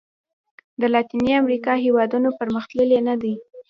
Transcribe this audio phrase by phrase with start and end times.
[0.81, 3.33] د لاتیني امریکا هېوادونو پرمختللي نه دي.